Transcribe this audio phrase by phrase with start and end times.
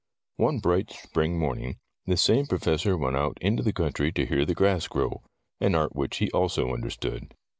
[0.37, 4.55] One bright spring morning this same Professor went out into the country to hear the
[4.55, 5.21] grass grow—
[5.61, 7.35] an art which he also understood.